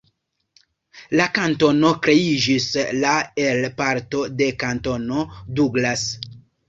[1.19, 2.67] La kantono kreiĝis
[3.03, 3.13] la
[3.47, 5.27] el parto de Kantono
[5.61, 6.09] Douglas.